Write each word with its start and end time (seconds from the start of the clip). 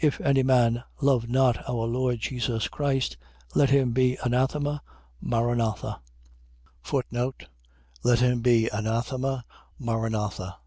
16:22. 0.00 0.06
If 0.06 0.20
any 0.20 0.42
man 0.44 0.84
love 1.00 1.28
not 1.28 1.68
our 1.68 1.88
Lord 1.88 2.20
Jesus 2.20 2.68
Christ, 2.68 3.16
let 3.56 3.70
him 3.70 3.90
be 3.90 4.16
anathema, 4.22 4.84
maranatha. 5.20 6.00
Let 8.04 8.20
him 8.20 8.40
be 8.40 8.68
anathema, 8.68 9.44
maranatha. 9.80 10.58